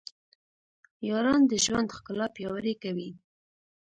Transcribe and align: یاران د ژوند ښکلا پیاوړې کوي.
یاران 1.09 1.41
د 1.47 1.53
ژوند 1.65 1.89
ښکلا 1.95 2.27
پیاوړې 2.35 2.73
کوي. 2.83 3.09